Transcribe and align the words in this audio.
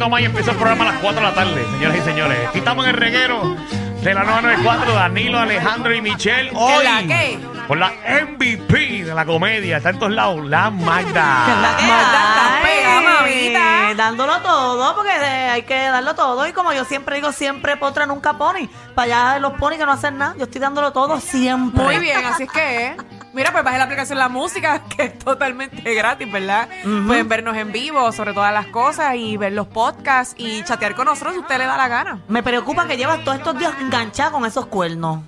Poquito 0.00 0.08
más 0.08 0.20
y 0.22 0.24
empieza 0.24 0.50
el 0.52 0.56
programa 0.56 0.84
a 0.84 0.92
las 0.92 1.02
4 1.02 1.20
de 1.20 1.26
la 1.26 1.34
tarde, 1.34 1.64
señoras 1.72 1.98
y 1.98 2.00
señores. 2.00 2.48
Aquí 2.48 2.58
estamos 2.58 2.84
en 2.84 2.90
el 2.90 2.96
reguero 2.96 3.56
de 4.02 4.14
la 4.14 4.24
994, 4.24 4.94
Danilo, 4.94 5.38
Alejandro 5.38 5.94
y 5.94 6.00
Michelle. 6.00 6.50
Hoy, 6.54 6.84
la 6.84 7.02
qué? 7.02 7.38
por 7.68 7.78
la 7.78 7.92
MVP 7.92 9.04
de 9.04 9.14
la 9.14 9.24
comedia, 9.24 9.76
está 9.76 9.90
en 9.90 9.98
todos 9.98 10.12
lados, 10.12 10.44
la 10.46 10.70
Magda. 10.70 11.22
Magda, 11.46 11.70
estás 11.70 12.62
pegada, 12.62 13.20
mamita. 13.20 13.94
Dándolo 13.94 14.40
todo, 14.40 14.94
porque 14.96 15.10
eh, 15.10 15.50
hay 15.50 15.62
que 15.62 15.76
darlo 15.76 16.14
todo. 16.14 16.46
Y 16.48 16.52
como 16.52 16.72
yo 16.72 16.84
siempre 16.84 17.16
digo, 17.16 17.30
siempre 17.30 17.76
potra 17.76 18.06
nunca 18.06 18.32
pony. 18.32 18.68
Para 18.94 19.34
allá 19.34 19.38
los 19.38 19.52
pony 19.52 19.72
que 19.72 19.84
no 19.84 19.92
hacen 19.92 20.18
nada. 20.18 20.34
Yo 20.38 20.44
estoy 20.44 20.60
dándolo 20.60 20.92
todo 20.92 21.20
siempre. 21.20 21.84
Muy 21.84 21.98
bien, 21.98 22.24
así 22.24 22.44
es 22.44 22.50
que, 22.50 22.86
¿eh? 22.86 22.96
Mira, 23.32 23.52
pues 23.52 23.64
bajé 23.64 23.78
la 23.78 23.84
aplicación 23.84 24.18
La 24.18 24.28
Música, 24.28 24.82
que 24.96 25.04
es 25.04 25.18
totalmente 25.18 25.94
gratis, 25.94 26.30
¿verdad? 26.30 26.68
Pueden 27.06 27.28
vernos 27.28 27.56
en 27.56 27.72
vivo 27.72 28.10
sobre 28.12 28.32
todas 28.32 28.52
las 28.52 28.66
cosas 28.66 29.14
y 29.16 29.36
ver 29.36 29.52
los 29.52 29.66
podcasts 29.66 30.34
y 30.36 30.62
chatear 30.64 30.94
con 30.94 31.06
nosotros 31.06 31.34
si 31.34 31.40
usted 31.40 31.58
le 31.58 31.66
da 31.66 31.76
la 31.76 31.88
gana. 31.88 32.22
Me 32.28 32.42
preocupa 32.42 32.86
que 32.86 32.96
llevas 32.96 33.24
todos 33.24 33.38
estos 33.38 33.58
días 33.58 33.72
enganchada 33.80 34.30
con 34.30 34.44
esos 34.44 34.66
cuernos. 34.66 35.20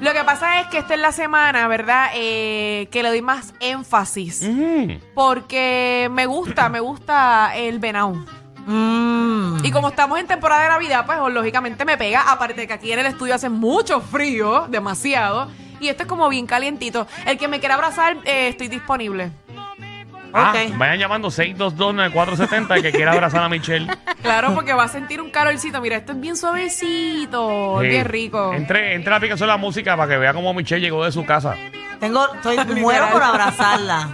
Lo 0.00 0.14
que 0.14 0.24
pasa 0.24 0.60
es 0.60 0.68
que 0.68 0.78
esta 0.78 0.94
es 0.94 1.00
la 1.00 1.12
semana, 1.12 1.68
¿verdad? 1.68 2.10
Eh, 2.14 2.88
que 2.90 3.02
le 3.02 3.10
doy 3.10 3.20
más 3.20 3.52
énfasis. 3.60 4.42
Mm. 4.42 4.92
Porque 5.14 6.08
me 6.10 6.24
gusta, 6.24 6.70
me 6.70 6.80
gusta 6.80 7.52
el 7.54 7.78
venado. 7.78 8.14
Mm. 8.66 9.58
Y 9.62 9.70
como 9.70 9.88
estamos 9.90 10.18
en 10.18 10.26
temporada 10.26 10.62
de 10.62 10.68
Navidad, 10.68 11.04
pues 11.04 11.18
lógicamente 11.32 11.84
me 11.84 11.98
pega. 11.98 12.32
Aparte 12.32 12.62
de 12.62 12.66
que 12.66 12.72
aquí 12.72 12.92
en 12.92 13.00
el 13.00 13.06
estudio 13.06 13.34
hace 13.34 13.50
mucho 13.50 14.00
frío, 14.00 14.66
demasiado. 14.70 15.48
Y 15.80 15.88
esto 15.88 16.02
es 16.04 16.08
como 16.08 16.28
bien 16.28 16.46
calientito. 16.46 17.06
El 17.26 17.38
que 17.38 17.48
me 17.48 17.58
quiera 17.60 17.74
abrazar, 17.74 18.16
eh, 18.24 18.48
estoy 18.48 18.68
disponible. 18.68 19.30
Ah, 20.32 20.52
Ok. 20.54 20.76
vayan 20.78 20.98
llamando 20.98 21.28
622-9470 21.28 22.76
el 22.76 22.82
que 22.82 22.92
quiera 22.92 23.12
abrazar 23.12 23.42
a 23.42 23.48
Michelle. 23.48 23.86
Claro, 24.22 24.54
porque 24.54 24.74
va 24.74 24.84
a 24.84 24.88
sentir 24.88 25.20
un 25.22 25.30
calorcito. 25.30 25.80
Mira, 25.80 25.96
esto 25.96 26.12
es 26.12 26.20
bien 26.20 26.36
suavecito, 26.36 27.78
Sí. 27.80 27.86
bien 27.88 28.04
rico. 28.04 28.52
Entre, 28.54 28.94
entre 28.94 29.10
la 29.10 29.16
aplicación 29.16 29.46
de 29.48 29.52
la 29.54 29.56
música 29.56 29.96
para 29.96 30.08
que 30.12 30.18
vea 30.18 30.34
cómo 30.34 30.52
Michelle 30.52 30.80
llegó 30.82 31.04
de 31.04 31.10
su 31.10 31.24
casa. 31.24 31.56
Tengo, 31.98 32.32
estoy, 32.34 32.58
muero 32.80 33.08
por 33.10 33.22
abrazarla. 33.22 34.08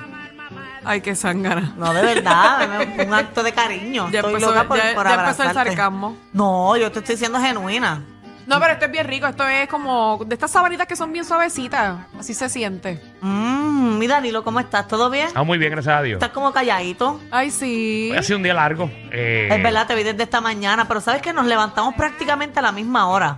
Ay, 0.84 1.00
qué 1.00 1.16
sangana. 1.16 1.74
No, 1.76 1.92
de 1.92 2.00
verdad, 2.02 2.68
un 3.04 3.12
acto 3.12 3.42
de 3.42 3.52
cariño. 3.52 4.08
Ya 4.12 4.20
estoy 4.20 4.34
empezó- 4.34 4.50
loca 4.54 4.68
por, 4.68 4.76
ya- 4.78 4.94
por 4.94 5.06
ya 5.08 5.14
empezó 5.14 5.42
el 5.42 5.52
sarcasmo. 5.52 6.16
No, 6.32 6.76
yo 6.76 6.92
te 6.92 7.00
estoy 7.00 7.16
siendo 7.16 7.40
genuina. 7.40 8.02
No, 8.46 8.60
pero 8.60 8.72
esto 8.74 8.84
es 8.86 8.92
bien 8.92 9.06
rico. 9.08 9.26
Esto 9.26 9.46
es 9.48 9.68
como 9.68 10.22
de 10.24 10.34
estas 10.34 10.50
sabanitas 10.52 10.86
que 10.86 10.94
son 10.96 11.12
bien 11.12 11.24
suavecitas. 11.24 11.96
Así 12.18 12.32
se 12.32 12.48
siente. 12.48 13.00
Mmm, 13.20 13.98
mira, 13.98 14.14
Danilo, 14.16 14.44
¿cómo 14.44 14.60
estás? 14.60 14.86
¿Todo 14.86 15.10
bien? 15.10 15.28
Ah, 15.34 15.42
muy 15.42 15.58
bien, 15.58 15.72
gracias 15.72 15.96
a 15.98 16.02
Dios. 16.02 16.16
Estás 16.18 16.30
como 16.30 16.52
calladito. 16.52 17.20
Ay, 17.32 17.50
sí. 17.50 18.08
Hoy 18.12 18.18
ha 18.18 18.22
sido 18.22 18.36
un 18.36 18.44
día 18.44 18.54
largo. 18.54 18.88
eh, 19.10 19.48
Es 19.50 19.62
verdad, 19.62 19.86
te 19.86 19.94
vi 19.96 20.04
desde 20.04 20.22
esta 20.22 20.40
mañana, 20.40 20.86
pero 20.86 21.00
sabes 21.00 21.22
que 21.22 21.32
nos 21.32 21.46
levantamos 21.46 21.94
prácticamente 21.94 22.60
a 22.60 22.62
la 22.62 22.72
misma 22.72 23.08
hora. 23.08 23.36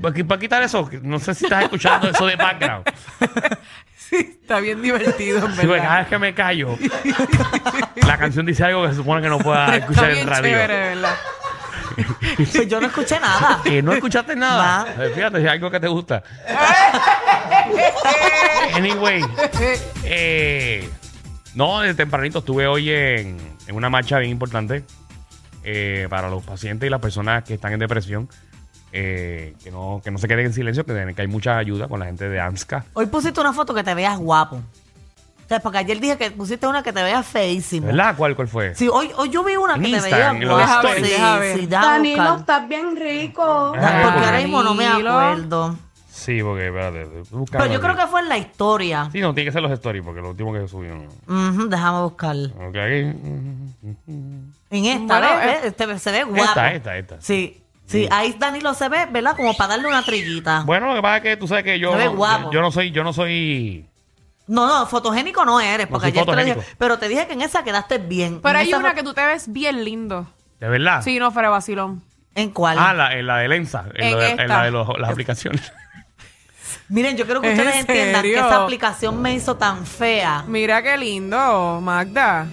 Para 0.00 0.14
para 0.24 0.40
quitar 0.40 0.62
eso, 0.62 0.88
no 1.02 1.18
sé 1.18 1.34
si 1.34 1.44
estás 1.44 1.64
escuchando 1.64 2.08
eso 2.08 2.26
de 2.26 2.36
background. 2.36 2.84
Sí, 4.12 4.36
está 4.42 4.60
bien 4.60 4.82
divertido, 4.82 5.38
en 5.38 5.52
Sí, 5.52 5.56
porque 5.56 5.66
verdad. 5.68 5.84
cada 5.86 5.98
vez 6.00 6.08
que 6.08 6.18
me 6.18 6.34
callo, 6.34 6.76
la 8.06 8.18
canción 8.18 8.44
dice 8.44 8.62
algo 8.64 8.82
que 8.82 8.90
se 8.90 8.96
supone 8.96 9.22
que 9.22 9.28
no 9.30 9.38
pueda 9.38 9.64
Está 9.64 9.76
escuchar 9.78 10.08
en 10.10 10.14
bien 10.16 10.26
radio. 10.28 10.42
chévere, 10.50 10.78
¿verdad? 10.90 11.14
Pues 12.36 12.68
yo 12.68 12.80
no 12.80 12.86
escuché 12.88 13.18
nada. 13.20 13.60
Que 13.64 13.82
no 13.82 13.92
escuchaste 13.92 14.34
nada. 14.36 14.86
Eh, 14.98 15.12
Fíjate, 15.14 15.38
si 15.40 15.46
hay 15.46 15.54
algo 15.54 15.70
que 15.70 15.80
te 15.80 15.88
gusta. 15.88 16.22
anyway, 18.74 19.22
eh, 20.04 20.88
no, 21.54 21.80
desde 21.80 21.94
tempranito 21.94 22.38
estuve 22.40 22.66
hoy 22.66 22.90
en, 22.90 23.36
en 23.66 23.76
una 23.76 23.90
marcha 23.90 24.18
bien 24.18 24.30
importante 24.30 24.84
eh, 25.64 26.06
para 26.10 26.28
los 26.28 26.42
pacientes 26.42 26.86
y 26.86 26.90
las 26.90 27.00
personas 27.00 27.44
que 27.44 27.54
están 27.54 27.72
en 27.72 27.78
depresión. 27.80 28.28
eh, 28.92 29.54
que, 29.62 29.70
no, 29.70 30.00
que 30.04 30.10
no 30.10 30.18
se 30.18 30.28
queden 30.28 30.46
en 30.46 30.52
silencio, 30.52 30.84
que, 30.84 31.14
que 31.14 31.22
hay 31.22 31.28
mucha 31.28 31.56
ayuda 31.56 31.88
con 31.88 32.00
la 32.00 32.06
gente 32.06 32.28
de 32.28 32.40
AMSCA. 32.40 32.84
Hoy 32.94 33.06
pusiste 33.06 33.40
una 33.40 33.52
foto 33.52 33.74
que 33.74 33.82
te 33.82 33.94
veas 33.94 34.18
guapo. 34.18 34.60
Porque 35.60 35.78
ayer 35.78 36.00
dije 36.00 36.16
que 36.16 36.30
pusiste 36.30 36.66
una 36.66 36.82
que 36.82 36.92
te 36.92 37.02
veas 37.02 37.26
feísimo. 37.26 37.86
¿Verdad? 37.88 38.14
¿Cuál, 38.16 38.34
cuál 38.36 38.48
fue? 38.48 38.74
Sí, 38.74 38.88
hoy, 38.88 39.10
hoy 39.16 39.30
yo 39.30 39.42
vi 39.44 39.56
una 39.56 39.74
En 39.74 39.82
que 39.82 39.90
te 39.90 40.00
veía 40.00 40.32
stories. 40.32 41.06
Sí, 41.06 41.12
Deja 41.12 41.38
ver. 41.38 41.58
sí, 41.58 41.66
Danilo, 41.66 42.22
buscar. 42.22 42.38
estás 42.40 42.68
bien 42.68 42.96
rico. 42.96 43.72
Ah, 43.78 44.00
Porque 44.04 44.24
ahora 44.26 44.38
mismo 44.38 44.62
no 44.62 44.74
me 44.74 44.84
Danilo. 44.84 45.10
acuerdo. 45.18 45.76
Sí, 46.10 46.40
porque, 46.42 46.66
espérate. 46.68 47.06
Pero 47.50 47.66
yo 47.66 47.80
creo 47.80 47.96
que 47.96 48.06
fue 48.06 48.20
en 48.20 48.28
la 48.28 48.38
historia. 48.38 49.08
Sí, 49.10 49.20
no, 49.20 49.34
tiene 49.34 49.48
que 49.48 49.52
ser 49.52 49.62
los 49.62 49.72
stories, 49.72 50.04
porque 50.04 50.20
lo 50.20 50.30
último 50.30 50.52
que 50.52 50.68
subió. 50.68 50.94
no. 50.94 51.48
Ujú, 51.50 51.68
déjame 51.68 52.00
buscar. 52.02 52.36
Ok, 52.36 52.76
aquí. 52.76 53.72
En 54.70 54.86
esta, 54.86 55.18
Bueno, 55.18 55.36
¿ves? 55.36 55.46
eh. 55.46 55.46
¿Ves? 55.62 55.64
Este 55.64 55.98
se 55.98 56.12
ve 56.12 56.24
guapo. 56.24 56.44
Esta, 56.44 56.72
esta, 56.72 56.96
esta. 56.96 57.20
Sí, 57.20 57.60
sí, 57.86 58.06
ahí 58.10 58.36
Danilo 58.38 58.72
se 58.74 58.88
ve, 58.88 59.06
¿verdad? 59.10 59.36
Como 59.36 59.54
para 59.56 59.70
darle 59.70 59.88
una 59.88 60.02
trillita. 60.04 60.62
Bueno, 60.64 60.88
lo 60.88 60.94
que 60.94 61.02
pasa 61.02 61.16
es 61.18 61.22
que 61.22 61.36
tú 61.36 61.48
sabes 61.48 61.64
que 61.64 61.78
yo, 61.78 61.90
Se 61.92 61.98
ve 61.98 62.08
guapo. 62.08 62.44
yo, 62.44 62.52
yo 62.52 62.60
no 62.60 62.70
soy, 62.70 62.90
yo 62.90 63.04
no 63.04 63.12
soy. 63.12 63.86
No, 64.46 64.66
no, 64.66 64.86
fotogénico 64.86 65.44
no 65.44 65.60
eres, 65.60 65.86
porque 65.86 66.08
soy 66.08 66.12
ayer 66.12 66.24
te 66.26 66.30
lo 66.32 66.36
dije. 66.38 66.48
fotogénico. 66.54 66.76
Pero 66.78 66.98
te 66.98 67.08
dije 67.08 67.26
que 67.26 67.32
en 67.34 67.42
esa 67.42 67.62
quedaste 67.64 67.98
bien. 67.98 68.40
Pero 68.42 68.50
En 68.58 68.62
hay 68.62 68.68
esa 68.68 68.78
una 68.78 68.92
fo- 68.92 68.94
que 68.96 69.02
tú 69.02 69.14
te 69.14 69.24
ves 69.24 69.52
bien 69.52 69.84
lindo. 69.84 70.26
¿De 70.60 70.68
verdad? 70.68 71.02
Sí, 71.02 71.18
no, 71.18 71.30
fuera 71.30 71.48
de 71.48 71.52
vacilón. 71.52 72.02
¿En 72.34 72.50
cuál? 72.50 72.78
Ah, 72.78 72.92
la, 72.94 73.14
en 73.16 73.26
la 73.26 73.36
de 73.38 73.48
Lensa, 73.48 73.84
en, 73.94 74.04
En 74.04 74.12
lo 74.12 74.18
de, 74.18 74.30
en 74.30 74.40
esta. 74.40 74.58
la 74.58 74.64
de 74.64 74.70
los- 74.70 74.98
las 74.98 75.10
aplicaciones. 75.10 75.72
Miren, 76.88 77.16
yo 77.16 77.24
quiero 77.24 77.40
que 77.40 77.52
¿Es 77.52 77.58
ustedes 77.58 77.74
en 77.74 77.80
entiendan 77.82 78.22
que 78.22 78.28
serio? 78.34 78.46
esa 78.46 78.62
aplicación 78.64 79.20
me 79.22 79.34
hizo 79.34 79.56
tan 79.56 79.86
fea. 79.86 80.44
Mira 80.46 80.82
qué 80.82 80.96
lindo, 80.98 81.80
Magda. 81.82 82.46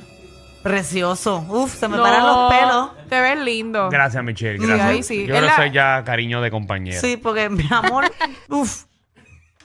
Precioso. 0.63 1.45
Uf, 1.47 1.73
se 1.75 1.87
me 1.87 1.97
No, 1.97 2.03
paran 2.03 2.25
los 2.25 2.51
pelos. 2.53 2.89
Te 3.09 3.19
ves 3.21 3.39
lindo. 3.39 3.89
Gracias, 3.89 4.23
Michelle. 4.23 4.59
Sí, 4.59 4.65
Gracias. 4.65 4.87
ahí 4.89 5.03
sí. 5.03 5.15
Yo 5.25 5.33
Es 5.33 5.39
creo 5.39 5.41
que 5.41 5.47
la- 5.47 5.55
soy 5.55 5.71
ya 5.71 6.03
cariño 6.03 6.41
de 6.41 6.51
compañera. 6.51 6.99
Sí, 6.99 7.17
porque 7.17 7.49
mi 7.49 7.65
amor, 7.71 8.11
uf, 8.49 8.83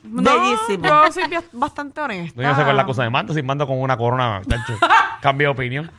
No, 0.05 0.23
bellísimo. 0.23 0.87
Yo 0.87 1.13
soy 1.13 1.25
bi- 1.29 1.37
bastante 1.53 2.01
honesta. 2.01 2.37
No, 2.37 2.43
yo 2.43 2.49
no 2.51 2.55
sé 2.57 2.63
cuál 2.63 2.77
es 2.77 2.77
la 2.77 2.87
cosa 2.87 3.03
de 3.05 3.11
mando. 3.11 3.35
Si 3.35 3.43
mando 3.43 3.67
con 3.67 3.81
una 3.81 3.97
corona, 3.97 4.43
tacho, 4.49 4.75
cambio 5.23 5.49
de 5.49 5.53
opinión. 5.53 5.91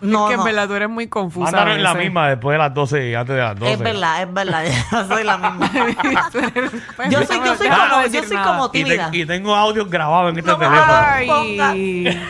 No, 0.00 0.28
que 0.28 0.34
en 0.34 0.38
no. 0.38 0.44
verdad 0.44 0.68
tú 0.68 0.74
eres 0.74 0.88
muy 0.88 1.08
confusa. 1.08 1.50
Mándanos 1.50 1.74
en 1.76 1.82
la 1.82 1.90
a 1.90 1.94
veces. 1.94 2.06
misma 2.08 2.28
después 2.28 2.54
de 2.54 2.58
las 2.58 2.72
12 2.72 3.08
y 3.10 3.14
antes 3.16 3.34
de 3.34 3.42
las 3.42 3.58
12. 3.58 3.72
Es 3.72 3.78
verdad, 3.80 4.22
es 4.22 4.32
verdad. 4.32 4.64
Yo 4.92 5.04
soy 5.08 5.24
la 5.24 5.38
misma. 5.38 5.70
Pues, 6.96 7.10
Yo 7.10 7.22
soy, 7.24 7.38
yo 7.44 7.56
soy 7.56 7.68
déjame 7.68 7.90
como, 7.90 8.02
decir 8.02 8.20
yo 8.22 8.28
soy 8.28 8.36
nada. 8.36 8.46
como 8.52 8.66
Y, 8.66 8.70
te- 8.70 8.84
tímida. 8.84 9.10
y 9.12 9.26
tengo 9.26 9.54
audios 9.56 9.90
grabados 9.90 10.32
en 10.32 10.38
este 10.38 10.50
No 10.52 10.58
teléfono. 10.58 10.92
Ay. 10.92 12.20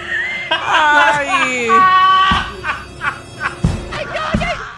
Ay. 0.50 1.68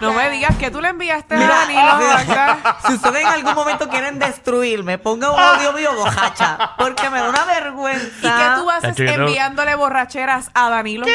No 0.01 0.13
me 0.13 0.29
digas 0.31 0.55
que 0.57 0.71
tú 0.71 0.81
le 0.81 0.89
enviaste 0.89 1.35
a 1.35 1.37
Danilo 1.39 1.97
mira, 1.97 2.19
acá. 2.19 2.77
si 2.87 2.93
ustedes 2.93 3.21
en 3.21 3.27
algún 3.27 3.53
momento 3.53 3.87
quieren 3.87 4.19
destruirme, 4.19 4.97
ponga 4.97 5.31
un 5.31 5.39
audio 5.39 5.73
mío 5.73 5.93
bojacha, 5.95 6.71
porque 6.77 7.09
me 7.09 7.19
da 7.19 7.29
una 7.29 7.45
vergüenza. 7.45 8.07
¿Y 8.17 8.21
qué 8.21 8.49
tú 8.55 8.69
haces 8.69 8.95
Tacho, 8.95 9.03
yo 9.03 9.17
no- 9.17 9.27
enviándole 9.27 9.75
borracheras 9.75 10.49
a 10.53 10.69
Danilo? 10.69 11.05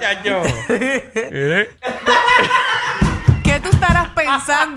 Chacho. 0.00 0.42
¿Eh? 0.68 1.70
¿Qué 1.80 1.90
tú 2.04 2.12
estarás 2.12 2.61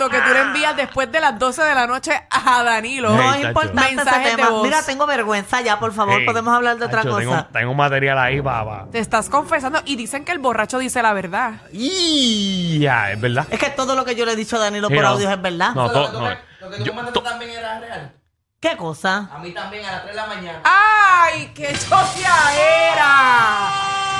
que 0.09 0.19
tú 0.19 0.29
le 0.33 0.41
envías 0.41 0.75
después 0.75 1.11
de 1.11 1.19
las 1.19 1.39
12 1.39 1.63
de 1.63 1.75
la 1.75 1.87
noche 1.87 2.11
a 2.29 2.63
Danilo. 2.63 3.09
Hey, 3.11 3.17
No 3.17 3.33
es 3.33 3.43
importante 3.45 4.01
ese 4.01 4.35
tema. 4.35 4.49
Mira, 4.63 4.81
tengo 4.83 5.05
vergüenza 5.07 5.61
ya, 5.61 5.79
por 5.79 5.93
favor, 5.93 6.19
Ey, 6.19 6.25
podemos 6.25 6.53
hablar 6.53 6.77
de 6.77 6.85
otra 6.85 7.03
cosa. 7.03 7.19
Tengo, 7.19 7.45
tengo 7.51 7.73
material 7.73 8.17
ahí 8.19 8.41
para... 8.41 8.85
Te 8.91 8.99
estás 8.99 9.29
confesando 9.29 9.81
y 9.85 9.95
dicen 9.95 10.25
que 10.25 10.31
el 10.33 10.39
borracho 10.39 10.77
dice 10.77 11.01
la 11.01 11.13
verdad. 11.13 11.53
Y 11.71 12.79
ya, 12.79 13.11
es 13.11 13.19
verdad. 13.21 13.47
Es 13.49 13.59
que 13.59 13.69
todo 13.69 13.95
lo 13.95 14.03
que 14.05 14.15
yo 14.15 14.25
le 14.25 14.33
he 14.33 14.35
dicho 14.35 14.57
a 14.57 14.59
Danilo 14.59 14.87
Sí, 14.89 14.93
por 14.95 15.03
no. 15.03 15.09
audio 15.09 15.29
es 15.31 15.41
verdad. 15.41 15.71
No, 15.73 15.87
Lo- 15.87 15.93
to- 15.93 16.11
lo 16.11 16.21
no. 16.21 16.29
que- 16.29 16.37
Lo 16.61 16.69
que 16.71 16.77
tú 16.77 16.83
Yo- 16.83 16.93
mandaste 16.93 17.21
también 17.21 17.51
era 17.51 17.79
real. 17.79 18.11
¿Qué 18.59 18.75
cosa? 18.77 19.29
A 19.31 19.37
mí 19.39 19.51
también 19.51 19.85
a 19.85 19.91
las 19.91 20.01
3 20.03 20.15
de 20.15 20.21
la 20.21 20.27
mañana. 20.27 20.59
¡Ay, 20.63 21.51
qué 21.53 21.67
era! 21.67 21.77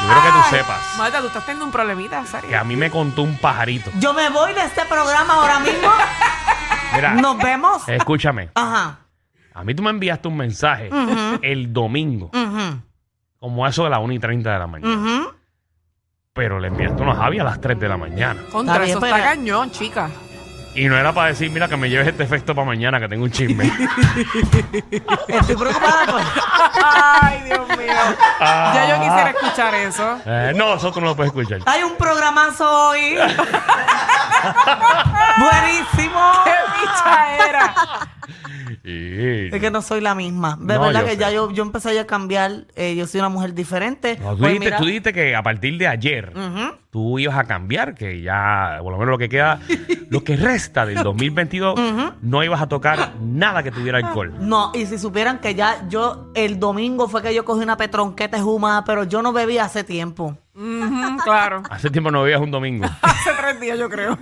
Yo 0.08 0.22
quiero 0.22 0.22
que 0.24 0.32
tú 0.50 0.56
sepas 0.56 0.98
Marta, 0.98 1.20
tú 1.22 1.28
estás 1.28 1.46
teniendo 1.46 1.66
un 1.66 1.72
problemita, 1.72 2.22
que 2.22 2.28
serio. 2.28 2.60
a 2.60 2.64
mí 2.64 2.76
me 2.76 2.90
contó 2.92 3.24
un 3.24 3.38
pajarito. 3.38 3.92
Yo 4.00 4.14
me 4.14 4.30
voy 4.30 4.54
de 4.54 4.62
este 4.64 4.84
programa 4.86 5.34
ahora 5.36 5.60
mismo. 5.60 5.90
Mira, 6.96 7.14
Nos 7.16 7.38
vemos. 7.38 7.88
escúchame. 7.90 8.50
Ajá. 8.56 9.00
A 9.54 9.64
mí 9.64 9.74
tú 9.74 9.82
me 9.84 9.90
enviaste 9.90 10.28
un 10.28 10.38
mensaje 10.38 10.90
el 11.42 11.72
domingo, 11.74 12.30
Ujú, 12.34 12.82
como 13.40 13.66
a 13.66 13.70
eso 13.70 13.84
de 13.86 13.90
las 13.90 14.00
1 14.00 14.14
y 14.14 14.20
30 14.20 14.52
de 14.52 14.60
la 14.60 14.68
mañana. 14.68 14.94
ujú. 14.96 15.34
Pero 16.34 16.60
le 16.60 16.68
enviaste 16.68 17.02
una 17.02 17.16
Javi 17.16 17.40
a 17.40 17.46
las 17.46 17.62
3 17.62 17.80
de 17.80 17.88
la 17.88 17.96
mañana. 17.98 18.42
Contra, 18.52 18.74
Está 18.76 18.86
bien, 18.86 18.98
eso 18.98 19.06
está 19.06 19.16
pero- 19.18 19.28
cañón, 19.30 19.72
chica. 19.72 20.10
Y 20.76 20.88
no 20.90 20.98
era 20.98 21.14
para 21.14 21.30
decir, 21.30 21.50
mira, 21.50 21.70
que 21.70 21.78
me 21.78 21.90
lleves 21.90 22.08
este 22.10 22.24
efecto 22.24 22.54
para 22.54 22.68
mañana, 22.68 23.00
que 23.00 23.08
tengo 23.08 23.24
un 23.24 23.32
chisme. 23.32 23.64
Estoy 25.28 25.56
preocupada 25.56 26.06
por... 26.06 26.22
Ay, 26.84 27.44
Dios 27.46 27.68
mío. 27.70 27.94
Ya 28.40 28.86
yo 28.90 28.96
quisiera 29.02 29.30
escuchar 29.30 29.74
eso. 29.76 30.20
Eh, 30.26 30.52
no, 30.56 30.74
eso 30.76 30.92
tú 30.92 31.00
no 31.00 31.08
lo 31.08 31.16
puedes 31.16 31.32
escuchar. 31.32 31.62
Hay 31.66 31.82
un 31.84 31.96
programazo 31.96 32.90
hoy. 32.90 33.16
Buenísimo. 35.38 36.32
¡Qué 36.44 36.54
picha 36.74 37.48
era! 37.48 37.74
Sí. 38.86 39.50
Es 39.52 39.60
que 39.60 39.72
no 39.72 39.82
soy 39.82 40.00
la 40.00 40.14
misma. 40.14 40.58
De 40.62 40.76
No, 40.76 40.82
verdad 40.82 41.00
yo 41.02 41.06
que 41.08 41.12
sé. 41.14 41.18
ya 41.18 41.32
yo, 41.32 41.50
yo 41.52 41.64
empecé 41.64 41.96
ya 41.96 42.02
a 42.02 42.06
cambiar. 42.06 42.68
eh, 42.76 42.96
yo 42.96 43.08
soy 43.08 43.20
una 43.20 43.30
mujer 43.30 43.56
diferente. 43.56 44.18
No, 44.22 44.34
tú, 44.34 44.38
Pues 44.40 44.52
dijiste, 44.52 44.66
mira, 44.66 44.78
tú 44.78 44.86
dijiste 44.86 45.12
que 45.12 45.36
a 45.36 45.42
partir 45.42 45.78
de 45.80 45.88
ayer 45.88 46.32
ujú, 46.36 46.76
tú 46.92 47.18
ibas 47.18 47.36
a 47.38 47.46
cambiar, 47.46 47.96
que 47.96 48.22
ya, 48.22 48.78
por 48.84 48.92
lo 48.92 49.00
menos 49.00 49.12
lo 49.14 49.18
que 49.18 49.28
queda, 49.28 49.60
lo 50.10 50.24
que 50.24 50.36
resta 50.38 50.86
del 50.86 51.02
2022, 51.04 51.80
no 52.22 52.44
ibas 52.44 52.62
a 52.62 52.68
tocar 52.68 53.14
nada 53.20 53.64
que 53.64 53.72
tuviera 53.72 53.98
alcohol. 53.98 54.34
No, 54.40 54.72
y 54.76 54.86
si 54.86 55.00
supieran 55.00 55.40
que 55.40 55.56
ya 55.56 55.88
yo 55.90 56.32
el 56.36 56.60
domingo 56.60 57.08
fue 57.10 57.24
que 57.24 57.34
yo 57.34 57.44
cogí 57.44 57.64
una 57.64 57.78
petronqueta 57.78 58.40
jumada, 58.40 58.84
pero 58.86 59.04
yo 59.04 59.22
no 59.24 59.34
bebí 59.34 59.58
hace 59.58 59.84
tiempo. 59.84 60.38
Ujú, 60.56 61.18
claro. 61.24 61.64
Hace 61.70 61.90
tiempo 61.90 62.12
no 62.12 62.22
bebías 62.24 62.40
un 62.42 62.50
domingo. 62.52 62.86
Hace 63.02 63.32
tres 63.40 63.60
días, 63.60 63.78
yo 63.78 63.90
creo. 63.90 64.18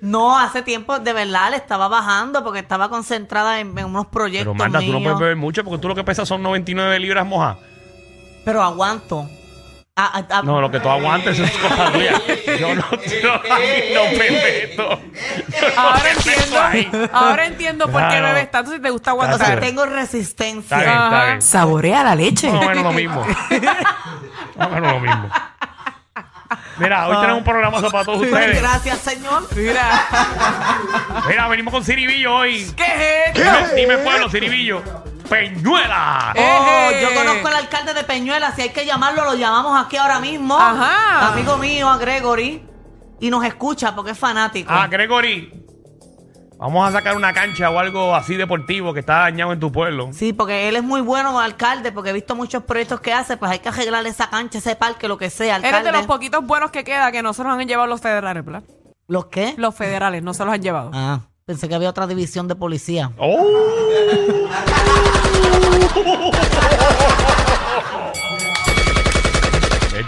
No, 0.00 0.38
hace 0.38 0.62
tiempo 0.62 0.98
de 1.00 1.12
verdad 1.12 1.50
le 1.50 1.56
estaba 1.56 1.88
bajando 1.88 2.44
porque 2.44 2.60
estaba 2.60 2.88
concentrada 2.88 3.60
en, 3.60 3.76
en 3.78 3.86
unos 3.86 4.06
proyectos 4.06 4.54
Pero 4.56 4.70
Marta, 4.70 4.78
tú 4.78 4.92
no 4.92 5.00
míos. 5.00 5.02
puedes 5.04 5.18
beber 5.18 5.36
mucho 5.36 5.64
porque 5.64 5.80
tú 5.80 5.88
lo 5.88 5.94
que 5.94 6.04
pesas 6.04 6.28
son 6.28 6.42
99 6.42 6.98
libras 7.00 7.26
mojadas. 7.26 7.58
Pero 8.44 8.62
aguanto. 8.62 9.28
Ah, 9.96 10.10
ah, 10.14 10.22
ah, 10.30 10.42
No, 10.44 10.60
lo 10.60 10.70
que 10.70 10.78
tú 10.78 10.88
aguantes 10.88 11.38
es 11.40 11.50
cosa 11.58 11.90
tuya. 11.92 12.12
Yo 12.60 12.74
no, 12.76 12.84
yo 13.20 13.52
ahí 13.52 13.90
no 13.94 14.04
me 14.16 14.30
meto. 14.30 15.00
Yo 15.00 15.68
no 15.74 15.80
Ahora 15.80 16.00
me 16.04 16.30
meto 16.30 16.60
ahí. 16.62 16.80
entiendo, 16.84 17.10
ahora 17.12 17.46
entiendo 17.46 17.84
por 17.88 18.02
qué 18.02 18.08
Claro. 18.08 18.26
bebes 18.28 18.50
tanto 18.52 18.70
si 18.72 18.78
te 18.80 18.90
gusta 18.90 19.14
o 19.14 19.16
sea, 19.18 19.24
aguantar. 19.26 19.60
Tengo 19.60 19.82
Está 19.82 19.94
bien, 19.94 20.06
resistencia. 20.06 20.78
está 20.78 21.24
bien. 21.26 21.42
Saborea 21.42 22.04
la 22.04 22.14
leche. 22.14 22.48
Más 22.50 22.62
o 22.64 22.68
menos 22.68 22.84
lo 22.84 22.92
mismo. 22.92 23.26
Más 24.58 24.66
o 24.66 24.70
menos 24.70 24.92
lo 24.92 25.00
mismo. 25.00 25.30
Mira, 26.78 27.08
hoy 27.08 27.16
tenemos 27.16 27.38
un 27.38 27.44
programazo 27.44 27.90
para 27.90 28.04
todos 28.04 28.22
ustedes. 28.22 28.60
gracias, 28.60 28.98
señor. 28.98 29.46
Mira. 29.54 30.06
Mira, 31.28 31.48
venimos 31.48 31.72
con 31.72 31.84
Ciribillo 31.84 32.34
hoy. 32.36 32.72
¿Qué 32.76 32.84
es 32.84 33.36
esto? 33.36 33.74
Dime, 33.74 33.74
dime 33.74 33.98
pueblo, 33.98 34.28
Ciribillo. 34.30 34.82
Peñuela. 35.28 36.32
Eh. 36.34 36.40
Oh, 36.42 36.90
Eje. 36.90 37.02
yo 37.02 37.14
conozco 37.14 37.48
al 37.48 37.54
alcalde 37.54 37.94
de 37.94 38.04
Peñuela. 38.04 38.52
Si 38.52 38.62
hay 38.62 38.70
que 38.70 38.86
llamarlo, 38.86 39.24
lo 39.24 39.34
llamamos 39.34 39.84
aquí 39.84 39.96
ahora 39.96 40.20
mismo. 40.20 40.58
Ajá. 40.58 41.28
Amigo 41.28 41.58
mío, 41.58 41.88
a 41.88 41.98
Gregory. 41.98 42.64
Y 43.20 43.30
nos 43.30 43.44
escucha 43.44 43.94
porque 43.94 44.12
es 44.12 44.18
fanático. 44.18 44.72
Ah, 44.72 44.86
Gregory. 44.86 45.57
Vamos 46.58 46.88
a 46.88 46.90
sacar 46.90 47.16
una 47.16 47.32
cancha 47.32 47.70
o 47.70 47.78
algo 47.78 48.16
así 48.16 48.34
deportivo 48.34 48.92
que 48.92 48.98
está 48.98 49.18
dañado 49.18 49.52
en 49.52 49.60
tu 49.60 49.70
pueblo. 49.70 50.10
Sí, 50.12 50.32
porque 50.32 50.68
él 50.68 50.74
es 50.74 50.82
muy 50.82 51.00
bueno 51.00 51.38
alcalde, 51.38 51.92
porque 51.92 52.10
he 52.10 52.12
visto 52.12 52.34
muchos 52.34 52.64
proyectos 52.64 53.00
que 53.00 53.12
hace, 53.12 53.36
pues 53.36 53.52
hay 53.52 53.60
que 53.60 53.68
arreglar 53.68 54.04
esa 54.06 54.28
cancha, 54.28 54.58
ese 54.58 54.74
parque, 54.74 55.06
lo 55.06 55.18
que 55.18 55.30
sea, 55.30 55.54
alcalde. 55.54 55.78
Eres 55.78 55.92
de 55.92 55.96
los 55.96 56.06
poquitos 56.06 56.44
buenos 56.44 56.72
que 56.72 56.82
queda 56.82 57.12
que 57.12 57.22
no 57.22 57.32
se 57.32 57.44
los 57.44 57.52
han 57.52 57.68
llevado 57.68 57.86
los 57.86 58.00
federales, 58.00 58.44
¿verdad? 58.44 58.64
¿Los 59.06 59.26
qué? 59.26 59.54
Los 59.56 59.76
federales 59.76 60.24
no 60.24 60.34
se 60.34 60.44
los 60.44 60.52
han 60.52 60.60
llevado. 60.60 60.90
Ah, 60.92 61.20
pensé 61.44 61.68
que 61.68 61.76
había 61.76 61.90
otra 61.90 62.08
división 62.08 62.48
de 62.48 62.56
policía. 62.56 63.12
¡Oh! 63.18 63.46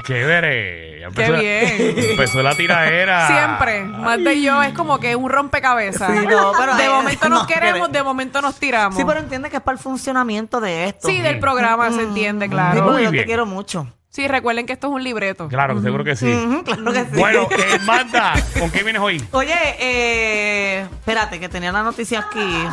¡Qué 0.06 0.12
chévere! 0.14 1.00
Ya 1.00 1.06
empezó- 1.06 1.32
bien. 1.40 1.94
Empezó 2.10 2.42
la 2.42 2.54
tiradera. 2.54 3.26
Siempre. 3.26 3.84
Marta 3.84 4.32
y 4.32 4.42
yo 4.42 4.62
es 4.62 4.72
como 4.74 4.98
que 5.00 5.16
un 5.16 5.30
rompecabezas. 5.30 6.10
Sí, 6.10 6.26
no, 6.26 6.52
pero 6.58 6.74
de 6.76 6.82
ahí- 6.84 6.88
momento 6.90 7.28
nos 7.28 7.40
no, 7.42 7.46
queremos, 7.46 7.90
de 7.92 8.02
momento 8.02 8.42
nos 8.42 8.56
tiramos. 8.58 8.96
Sí, 8.96 9.04
pero 9.06 9.20
entiende 9.20 9.50
que 9.50 9.56
es 9.56 9.62
para 9.62 9.76
el 9.76 9.82
funcionamiento 9.82 10.60
de 10.60 10.84
esto. 10.86 11.08
Sí, 11.08 11.20
del 11.20 11.38
programa 11.38 11.90
se 11.90 12.02
entiende, 12.02 12.46
Sí, 12.46 12.50
claro. 12.50 12.78
porque 12.84 12.92
Muy 12.92 13.02
yo 13.04 13.10
bien. 13.10 13.22
te 13.24 13.26
quiero 13.26 13.46
mucho. 13.46 13.86
Sí, 14.10 14.26
recuerden 14.26 14.66
que 14.66 14.72
esto 14.72 14.88
es 14.88 14.92
un 14.92 15.04
libreto. 15.04 15.46
Claro, 15.48 15.80
seguro 15.80 16.02
que 16.02 16.16
sí. 16.16 16.26
Ujú, 16.32 16.64
claro 16.64 16.92
que 16.92 17.00
sí. 17.04 17.10
Bueno, 17.16 17.46
eh, 17.50 17.78
Magda, 17.84 18.34
¿con 18.58 18.68
qué 18.72 18.82
vienes 18.82 19.00
hoy? 19.00 19.24
Oye, 19.30 19.54
eh, 19.78 20.80
espérate, 20.80 21.38
que 21.38 21.48
tenía 21.48 21.70
la 21.70 21.82
noticia 21.84 22.18
aquí. 22.20 22.64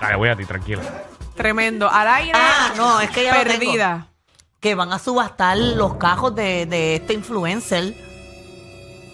Dale, 0.00 0.16
voy 0.16 0.30
a 0.30 0.36
ti, 0.36 0.44
tranquila. 0.46 0.80
Tremendo. 1.36 1.90
Al 1.90 2.08
aire. 2.08 2.32
Ah, 2.34 2.72
no, 2.76 3.00
es 3.00 3.10
que 3.10 3.24
ya 3.24 3.34
lo 3.34 3.42
tengo. 3.44 3.58
Perdida. 3.60 4.06
Que 4.64 4.74
van 4.74 4.94
a 4.94 4.98
subastar 4.98 5.58
los 5.58 5.96
cajos 5.96 6.34
de, 6.34 6.64
de 6.64 6.94
este 6.94 7.12
influencer. 7.12 7.92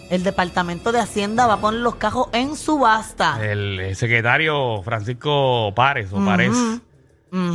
El 0.09 0.23
Departamento 0.23 0.93
de 0.93 0.99
Hacienda 1.01 1.45
va 1.45 1.55
a 1.55 1.57
poner 1.57 1.81
los 1.81 1.95
cajos 1.95 2.29
en 2.31 2.55
subasta. 2.55 3.37
El 3.45 3.77
eh, 3.81 3.95
secretario 3.95 4.81
Francisco 4.81 5.73
Párez 5.75 6.13
o 6.13 6.23
Párez. 6.23 6.51
Ujú. 6.51 6.81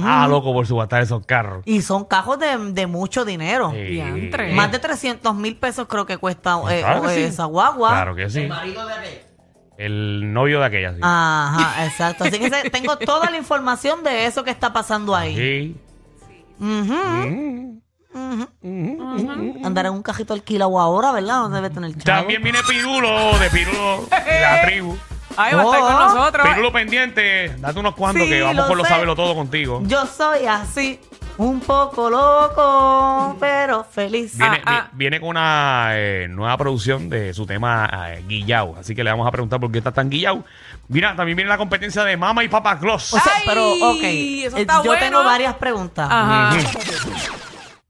Ah, 0.04 0.26
loco 0.28 0.52
por 0.52 0.66
subastar 0.66 1.02
esos 1.02 1.24
carros. 1.24 1.62
Y 1.64 1.80
son 1.80 2.04
cajos 2.04 2.38
de, 2.38 2.58
de 2.72 2.86
mucho 2.86 3.24
dinero. 3.24 3.70
Sí. 3.70 3.78
Diantre. 3.82 4.52
Más 4.52 4.70
de 4.70 4.78
300 4.78 5.34
mil 5.34 5.56
pesos 5.56 5.86
creo 5.88 6.04
que 6.04 6.18
cuesta 6.18 6.60
eh, 6.70 6.80
Claro 6.80 7.00
que 7.00 7.14
sí. 7.14 7.20
esa 7.22 7.46
guagua. 7.46 7.88
Claro 7.92 8.14
que 8.14 8.28
sí. 8.28 8.42
Marido 8.46 8.86
de 8.86 8.92
aquel. 8.92 9.20
El 9.78 10.32
novio 10.34 10.60
de 10.60 10.66
aquella, 10.66 10.92
sí. 10.92 11.00
Ajá, 11.02 11.86
exacto. 11.86 12.24
Así 12.24 12.38
que 12.38 12.50
se- 12.50 12.68
tengo 12.68 12.96
toda 12.98 13.30
la 13.30 13.38
información 13.38 14.02
de 14.04 14.26
eso 14.26 14.44
que 14.44 14.50
está 14.50 14.74
pasando 14.74 15.14
ahí. 15.16 15.34
Sí. 15.34 15.76
Ujú. 16.58 16.94
Mm. 16.94 17.80
Andar 19.64 19.86
en 19.86 19.92
un 19.92 20.02
cajito 20.02 20.34
alquilado 20.34 20.78
ahora, 20.80 21.12
¿verdad? 21.12 21.40
No 21.42 21.48
debe 21.50 21.70
tener 21.70 21.90
chavo. 21.98 22.20
También 22.20 22.42
viene 22.42 22.58
Pirulo, 22.68 23.38
de 23.38 23.50
Pirulo, 23.50 24.06
de 24.10 24.40
la 24.40 24.62
tribu. 24.66 24.96
Ahí 25.38 25.54
va 25.54 25.60
a 25.62 25.64
estar 25.66 25.80
con 25.80 25.94
Oh. 25.94 26.14
nosotros. 26.14 26.48
Pirulo 26.48 26.72
pendiente, 26.72 27.54
date 27.58 27.78
unos 27.78 27.94
cuantos 27.94 28.22
Sí, 28.24 28.28
que 28.30 28.40
vamos 28.42 28.56
lo 28.56 28.68
con 28.68 28.78
lo 28.78 28.84
sé. 28.84 29.16
todo 29.16 29.34
contigo. 29.34 29.82
Yo 29.84 30.06
soy 30.06 30.46
así, 30.46 30.98
un 31.36 31.60
poco 31.60 32.08
loco, 32.08 33.36
pero 33.38 33.84
feliz. 33.84 34.38
Viene, 34.38 34.62
Ah, 34.64 34.72
ah. 34.84 34.88
vi- 34.92 34.98
viene 34.98 35.20
con 35.20 35.28
una 35.30 35.88
eh, 35.92 36.26
nueva 36.30 36.56
producción 36.56 37.10
de 37.10 37.34
su 37.34 37.44
tema 37.44 37.90
eh, 38.14 38.24
Guillau. 38.26 38.76
Así 38.78 38.94
que 38.94 39.04
le 39.04 39.10
vamos 39.10 39.28
a 39.28 39.30
preguntar 39.30 39.60
por 39.60 39.70
qué 39.70 39.76
está 39.78 39.92
tan 39.92 40.08
Guillau. 40.08 40.42
Mira, 40.88 41.14
también 41.14 41.36
viene 41.36 41.50
la 41.50 41.58
competencia 41.58 42.02
de 42.04 42.16
Mama 42.16 42.42
y 42.42 42.48
Papa 42.48 42.78
Claus. 42.78 43.12
O 43.12 43.18
sea, 43.20 43.32
Ay, 43.36 43.42
pero, 43.46 43.72
ok. 43.72 44.02
eso 44.02 44.56
eh, 44.56 44.60
está 44.62 44.76
yo 44.78 44.84
bueno. 44.84 45.00
tengo 45.04 45.22
varias 45.22 45.54
preguntas. 45.56 46.08
Ajá. 46.10 46.56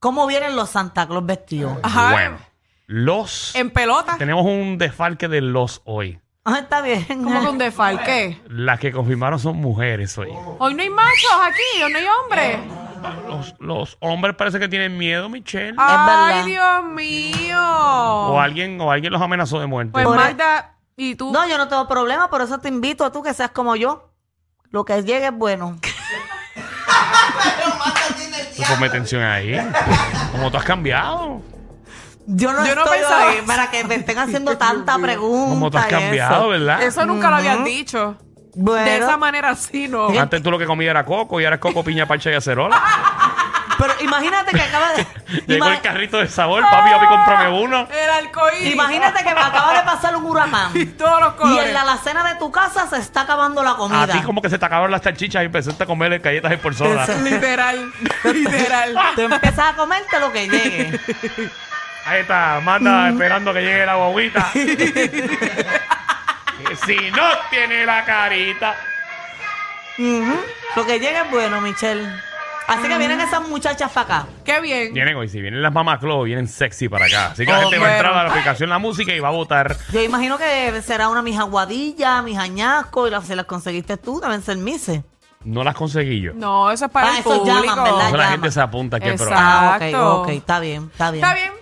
¿Cómo 0.01 0.27
vienen 0.27 0.57
los 0.57 0.71
Santa 0.71 1.07
Claus 1.07 1.25
vestidos? 1.27 1.79
Ajá. 1.83 2.13
Bueno, 2.13 2.39
los. 2.87 3.55
En 3.55 3.71
pelota. 3.71 4.17
Tenemos 4.19 4.45
un 4.45 4.79
desfalque 4.79 5.29
de 5.29 5.41
los 5.41 5.83
hoy. 5.85 6.21
Ah, 6.45 6.61
está 6.61 6.81
bien. 6.81 7.05
¿Cómo 7.09 7.41
que 7.41 7.49
un 7.49 7.59
defalque? 7.59 8.41
Las 8.49 8.79
que 8.79 8.93
confirmaron 8.93 9.39
son 9.41 9.57
mujeres 9.57 10.17
hoy. 10.17 10.29
Hoy 10.59 10.75
no 10.75 10.83
hay 10.83 10.91
machos 10.91 11.33
aquí, 11.43 11.83
hoy 11.83 11.93
no 11.93 11.99
hay 11.99 12.07
hombres. 12.07 12.59
Los, 13.27 13.55
los 13.59 13.97
hombres 14.01 14.37
parece 14.37 14.61
que 14.61 14.69
tienen 14.69 14.97
miedo, 14.97 15.29
Michelle. 15.29 15.75
Ay. 15.77 16.45
Dios 16.53 16.85
mío. 16.85 17.61
O 17.61 18.39
alguien, 18.41 18.81
o 18.81 18.91
alguien 18.93 19.13
los 19.13 19.21
amenazó 19.21 19.59
de 19.59 19.67
muerte. 19.67 19.93
Pues 19.93 20.05
Por- 20.07 20.17
Magda, 20.17 20.77
¿y 20.97 21.17
tú? 21.17 21.33
No, 21.33 21.49
yo 21.49 21.59
no 21.59 21.67
tengo 21.69 21.89
problema, 21.89 22.31
por 22.31 22.41
eso 22.43 22.59
te 22.59 22.69
invito 22.69 23.05
a 23.05 23.11
tú 23.11 23.23
que 23.25 23.35
seas 23.35 23.51
como 23.51 23.75
yo. 23.75 24.13
Lo 24.71 24.85
que 24.85 25.03
llegue 25.03 25.27
es 25.27 25.33
bueno. 25.37 25.79
Ponme 28.69 28.87
atención 28.87 29.23
ahí. 29.23 29.57
Como 30.33 30.51
tú 30.51 30.57
has 30.57 30.65
cambiado. 30.65 31.41
Yo 32.29 32.53
no 32.53 32.67
Yo 32.67 32.75
no 32.75 32.83
estoy 32.83 32.99
pensaba 32.99 33.33
eso. 33.35 33.47
para 33.47 33.71
que 33.71 33.85
me 33.85 33.95
estén 33.97 34.19
haciendo 34.19 34.57
tanta 34.59 34.99
pregunta. 34.99 35.49
Como 35.51 35.71
tú 35.71 35.79
has 35.79 35.85
y 35.85 35.89
eso. 35.89 36.01
cambiado, 36.01 36.49
¿verdad? 36.49 36.83
Eso 36.83 37.07
nunca 37.07 37.31
lo 37.31 37.37
habías 37.37 37.65
dicho. 37.65 38.17
Bueno, 38.59 38.85
De 38.87 38.97
esa 38.97 39.17
manera 39.19 39.55
sí, 39.55 39.87
no. 39.87 40.09
Antes 40.19 40.43
tú 40.43 40.51
lo 40.51 40.59
que 40.59 40.65
comías 40.65 40.91
era 40.91 41.05
coco 41.05 41.39
y 41.41 41.45
ahora 41.45 41.57
es 41.57 41.61
coco, 41.61 41.85
piña, 41.85 42.07
parcha 42.07 42.31
y 42.31 42.35
acerola. 42.35 42.81
Pero 43.79 43.93
imagínate 44.01 44.53
que 44.53 44.63
acaba 44.63 44.93
de. 44.93 45.07
Llegó 45.47 45.69
el 45.69 45.81
carrito 45.81 46.19
de 46.19 46.29
sabor, 46.29 46.63
papi, 46.63 46.91
papi, 46.91 47.07
cómprame 47.07 47.49
uno. 47.61 47.89
El 47.91 48.11
arcoíris. 48.27 48.73
imagínate 48.73 49.23
que 49.23 49.29
acaba 49.31 49.75
de 49.75 49.83
pasar 49.83 50.17
un 50.17 50.25
huracán. 50.25 50.71
Y 50.75 50.87
todos 50.87 51.21
los 51.21 51.35
Y 51.35 51.37
colores. 51.37 51.67
en 51.69 51.75
la 51.75 51.81
alacena 51.83 52.25
de 52.33 52.39
tu 52.39 52.51
casa 52.53 52.89
se 52.89 52.99
está 52.99 53.23
acabando 53.23 53.63
la 53.63 53.75
comida. 53.75 54.03
A 54.03 54.07
ti 54.07 54.21
como 54.23 54.41
que 54.41 54.49
se 54.51 54.59
te 54.59 54.65
acabaron 54.65 54.91
las 54.91 55.03
salchichas 55.03 55.43
y 55.43 55.47
empezaste 55.47 55.83
a 55.83 55.87
comer 55.87 56.19
galletas 56.21 56.53
y 56.53 56.57
por 56.57 56.75
soda. 56.75 57.07
Literal. 57.23 57.93
Literal. 58.25 58.95
Tú 59.15 59.23
empiezas 59.23 59.73
a 59.73 59.77
comerte 59.77 60.21
lo 60.21 60.33
que 60.33 60.49
llegue. 60.49 61.01
Ahí 62.07 62.21
está, 62.21 62.61
manda 62.63 63.09
esperando 63.09 63.53
que 63.53 63.61
llegue 63.63 63.85
la 63.85 63.97
guaguita. 63.97 64.51
Y 64.55 64.67
si 66.87 67.11
no 67.11 67.29
tiene 67.51 67.85
la 67.85 68.05
carita. 68.05 68.75
Ujú. 69.99 70.41
Lo 70.77 70.87
que 70.87 71.01
llegue 71.01 71.19
es 71.21 71.31
bueno, 71.31 71.61
Michelle. 71.61 72.09
Así 72.69 72.89
que 72.89 72.99
vienen 72.99 73.21
esas 73.21 73.49
muchachas 73.49 73.91
para 73.93 74.19
acá. 74.21 74.27
Qué 74.45 74.61
bien. 74.61 74.93
Vienen 74.95 75.17
hoy, 75.17 75.29
si 75.29 75.41
vienen 75.41 75.63
las 75.63 75.73
mamás 75.73 75.99
Clo, 75.99 76.23
vienen 76.25 76.49
sexy 76.49 76.89
para 76.89 77.07
acá. 77.07 77.27
Así 77.33 77.45
que 77.47 77.53
la 77.53 77.59
Oh, 77.59 77.63
gente 77.63 77.79
va 77.79 77.87
a 77.89 77.93
entrar 77.97 78.13
a 78.15 78.25
la 78.25 78.31
aplicación 78.31 78.69
La 78.71 78.79
Música 78.79 79.13
y 79.15 79.21
va 79.21 79.29
a 79.29 79.33
votar. 79.33 79.77
Yo 79.93 80.03
imagino 80.03 80.37
que 80.39 80.83
será 80.83 81.09
una 81.09 81.23
mis 81.23 81.39
aguadillas, 81.39 82.23
mis 82.25 82.39
añascos, 82.39 83.09
y 83.09 83.11
las, 83.11 83.25
se 83.27 83.37
las 83.37 83.47
conseguiste 83.47 83.97
tú, 83.97 84.21
deben 84.21 84.43
ser 84.43 84.57
mises. 84.57 85.03
No 85.45 85.63
las 85.63 85.77
conseguí 85.77 86.21
yo. 86.21 86.33
No, 86.35 86.73
eso 86.73 86.87
es 86.87 86.91
para 86.91 87.09
Ah, 87.09 87.13
el 87.13 87.19
eso 87.21 87.29
público. 87.31 87.47
llaman, 87.47 87.63
¿verdad? 87.77 87.87
Entonces 87.87 88.13
la 88.13 88.19
llama. 88.19 88.31
gente 88.33 88.51
se 88.51 88.61
apunta 88.61 88.97
aquí 88.97 89.09
al 89.11 89.15
programa. 89.15 89.73
Ah, 89.73 89.77
ok, 89.77 89.83
Exacto. 89.83 90.23
ok, 90.23 90.29
está 90.31 90.61
bien, 90.61 90.89
está 90.91 91.11
bien. 91.13 91.25
Está 91.25 91.35
bien. 91.37 91.53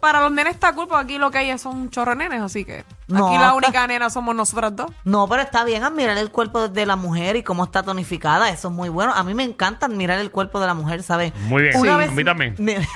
Para 0.00 0.20
los 0.22 0.32
nenes 0.32 0.54
está 0.54 0.72
cool, 0.72 0.88
porque 0.88 1.04
aquí 1.04 1.18
lo 1.18 1.30
que 1.30 1.38
hay 1.38 1.58
son 1.58 1.90
chorro 1.90 2.14
nenes, 2.14 2.40
así 2.42 2.64
que 2.64 2.84
No, 3.08 3.26
aquí 3.28 3.38
la 3.38 3.54
única 3.54 3.86
nena 3.86 4.08
somos 4.10 4.34
nosotras 4.34 4.74
dos. 4.76 4.90
No, 5.04 5.26
pero 5.28 5.42
está 5.42 5.64
bien 5.64 5.84
admirar 5.84 6.16
el 6.16 6.30
cuerpo 6.30 6.68
de 6.68 6.86
la 6.86 6.96
mujer 6.96 7.36
y 7.36 7.42
cómo 7.42 7.64
está 7.64 7.82
tonificada. 7.82 8.48
Eso 8.50 8.68
es 8.68 8.74
muy 8.74 8.88
bueno. 8.88 9.12
A 9.14 9.22
mí 9.24 9.34
me 9.34 9.44
encanta 9.44 9.86
admirar 9.86 10.18
el 10.18 10.30
cuerpo 10.30 10.60
de 10.60 10.66
la 10.66 10.74
mujer, 10.74 11.02
¿sabes? 11.02 11.34
Muy 11.42 11.62
bien. 11.62 11.76
Una 11.76 11.92
Sí, 11.92 11.98
vez- 11.98 12.08
a 12.10 12.12
mí 12.12 12.24
también. 12.24 12.54
Me- 12.58 12.86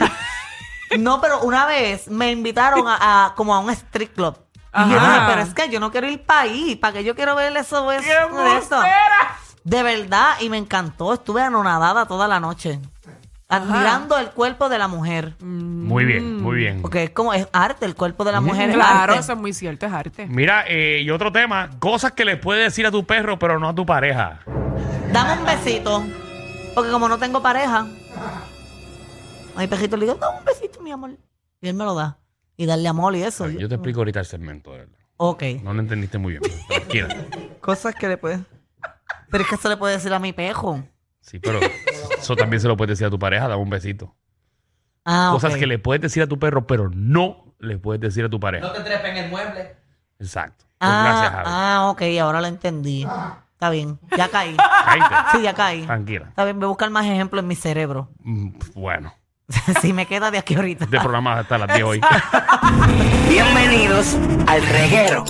no, 0.98 1.20
pero 1.20 1.40
una 1.40 1.66
vez 1.66 2.08
me 2.08 2.30
invitaron 2.30 2.86
a, 2.86 3.26
a- 3.26 3.34
como 3.34 3.54
a 3.54 3.58
un 3.58 3.70
street 3.70 4.10
club. 4.14 4.36
Y 4.74 4.80
yo 4.90 4.98
dije, 4.98 5.18
pero 5.26 5.42
es 5.42 5.52
que 5.52 5.68
yo 5.68 5.80
no 5.80 5.90
quiero 5.90 6.08
ir 6.08 6.24
para 6.24 6.40
ahí. 6.42 6.76
¿Para 6.76 6.94
que 6.94 7.04
yo 7.04 7.14
quiero 7.14 7.34
ver 7.34 7.54
eso? 7.56 7.92
eso 7.92 8.02
¡Qué 8.04 8.56
eso? 8.58 8.80
De 9.64 9.82
verdad, 9.82 10.34
y 10.40 10.48
me 10.48 10.56
encantó. 10.56 11.12
Estuve 11.12 11.42
anonadada 11.42 12.06
toda 12.06 12.26
la 12.26 12.40
noche. 12.40 12.80
Admirando 13.52 14.18
el 14.18 14.30
cuerpo 14.30 14.68
de 14.68 14.78
la 14.78 14.88
mujer. 14.88 15.34
Muy 15.40 16.04
bien, 16.04 16.40
muy 16.40 16.56
bien. 16.56 16.82
Porque 16.82 17.04
es 17.04 17.10
como, 17.10 17.34
es 17.34 17.46
arte, 17.52 17.84
el 17.86 17.94
cuerpo 17.94 18.24
de 18.24 18.32
la 18.32 18.40
mujer 18.40 18.70
es 18.70 18.74
Claro, 18.74 19.12
arte. 19.12 19.18
eso 19.18 19.32
es 19.32 19.38
muy 19.38 19.52
cierto, 19.52 19.86
es 19.86 19.92
arte. 19.92 20.26
Mira, 20.26 20.64
eh, 20.68 21.02
y 21.04 21.10
otro 21.10 21.30
tema, 21.32 21.70
cosas 21.78 22.12
que 22.12 22.24
le 22.24 22.36
puedes 22.36 22.64
decir 22.64 22.86
a 22.86 22.90
tu 22.90 23.04
perro, 23.04 23.38
pero 23.38 23.58
no 23.58 23.68
a 23.68 23.74
tu 23.74 23.84
pareja. 23.84 24.40
Dame 25.12 25.40
un 25.40 25.44
besito. 25.46 26.02
Porque 26.74 26.90
como 26.90 27.06
no 27.08 27.18
tengo 27.18 27.42
pareja, 27.42 27.86
a 29.54 29.60
mi 29.60 29.66
pejito 29.66 29.96
le 29.96 30.06
digo, 30.06 30.18
dame 30.18 30.38
un 30.38 30.44
besito, 30.44 30.80
mi 30.80 30.90
amor. 30.90 31.10
Y 31.60 31.68
él 31.68 31.74
me 31.74 31.84
lo 31.84 31.94
da. 31.94 32.18
Y 32.56 32.66
darle 32.66 32.88
amor 32.88 33.14
y 33.16 33.22
eso. 33.22 33.48
Yo 33.48 33.68
te 33.68 33.74
explico 33.74 34.00
ahorita 34.00 34.20
el 34.20 34.26
segmento. 34.26 34.72
de 34.72 34.78
verdad. 34.78 34.98
Ok. 35.18 35.42
No 35.62 35.74
lo 35.74 35.80
entendiste 35.80 36.18
muy 36.18 36.32
bien. 36.38 36.42
pero 36.42 36.56
Tranquila. 36.68 37.26
Cosas 37.60 37.94
que 37.94 38.08
le 38.08 38.16
puedes. 38.16 38.40
Pero 39.30 39.44
es 39.44 39.48
que 39.48 39.54
eso 39.56 39.68
le 39.68 39.76
puede 39.76 39.94
decir 39.94 40.12
a 40.12 40.18
mi 40.18 40.32
pejo. 40.32 40.82
Sí, 41.20 41.38
pero 41.38 41.60
eso 42.22 42.36
también 42.36 42.60
se 42.60 42.68
lo 42.68 42.76
puedes 42.76 42.90
decir 42.98 43.06
a 43.06 43.10
tu 43.10 43.18
pareja, 43.18 43.48
dame 43.48 43.62
un 43.62 43.70
besito. 43.70 44.14
Ah, 45.04 45.30
Cosas 45.32 45.52
ok. 45.54 45.58
que 45.58 45.66
le 45.66 45.78
puedes 45.78 46.00
decir 46.00 46.22
a 46.22 46.26
tu 46.26 46.38
perro, 46.38 46.66
pero 46.66 46.88
no 46.94 47.54
le 47.58 47.76
puedes 47.78 48.00
decir 48.00 48.24
a 48.24 48.28
tu 48.28 48.38
pareja. 48.40 48.66
No 48.66 48.72
te 48.72 48.80
trepen 48.82 49.16
en 49.16 49.24
el 49.24 49.30
mueble. 49.30 49.76
Exacto. 50.20 50.64
Pues 50.78 50.90
Ah, 50.90 51.02
gracias, 51.04 51.32
Javi. 51.32 51.44
ah, 51.48 51.86
ok, 51.90 52.02
ahora 52.20 52.40
lo 52.40 52.46
entendí. 52.46 53.06
Está 53.52 53.70
bien, 53.70 53.98
ya 54.16 54.28
caí. 54.28 54.56
Cállate. 54.56 55.14
Sí, 55.32 55.42
ya 55.42 55.54
caí. 55.54 55.82
Tranquila. 55.82 56.26
Está 56.28 56.44
bien, 56.44 56.58
voy 56.58 56.64
a 56.66 56.68
buscar 56.68 56.90
más 56.90 57.04
ejemplos 57.06 57.42
en 57.42 57.48
mi 57.48 57.54
cerebro. 57.56 58.08
Mm, 58.20 58.50
Bueno, 58.74 59.12
si 59.80 59.92
me 59.92 60.06
queda 60.06 60.30
de 60.30 60.38
aquí 60.38 60.54
ahorita. 60.56 60.84
este 60.84 60.98
programa 61.00 61.38
hasta 61.38 61.58
las 61.58 61.68
10 61.68 61.82
hoy. 61.84 62.00
Bienvenidos 63.28 64.16
al 64.46 64.62
reguero. 64.66 65.24